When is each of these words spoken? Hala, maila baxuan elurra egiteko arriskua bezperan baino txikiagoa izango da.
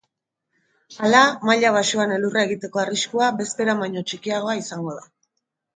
Hala, 1.03 1.19
maila 1.49 1.73
baxuan 1.77 2.15
elurra 2.17 2.47
egiteko 2.49 2.83
arriskua 2.87 3.31
bezperan 3.43 3.87
baino 3.87 4.07
txikiagoa 4.11 4.59
izango 4.67 4.99
da. 5.01 5.11